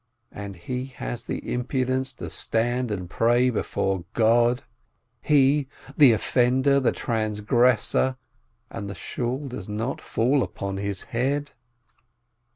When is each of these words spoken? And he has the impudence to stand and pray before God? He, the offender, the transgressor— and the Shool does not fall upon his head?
And 0.31 0.55
he 0.55 0.85
has 0.85 1.25
the 1.25 1.53
impudence 1.53 2.11
to 2.13 2.31
stand 2.31 2.89
and 2.89 3.07
pray 3.07 3.51
before 3.51 4.03
God? 4.13 4.63
He, 5.21 5.67
the 5.95 6.11
offender, 6.11 6.79
the 6.79 6.91
transgressor— 6.91 8.17
and 8.71 8.89
the 8.89 8.95
Shool 8.95 9.47
does 9.49 9.69
not 9.69 10.01
fall 10.01 10.41
upon 10.41 10.77
his 10.77 11.03
head? 11.13 11.51